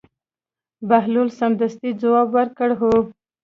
[0.89, 2.93] بهلول سمدستي ځواب ورکړ: هو.